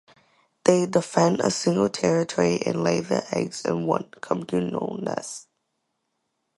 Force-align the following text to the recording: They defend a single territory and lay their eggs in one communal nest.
They 0.63 0.87
defend 0.87 1.41
a 1.41 1.51
single 1.51 1.87
territory 1.87 2.59
and 2.65 2.83
lay 2.83 3.01
their 3.01 3.23
eggs 3.31 3.63
in 3.65 3.85
one 3.85 4.09
communal 4.19 4.97
nest. 4.99 5.47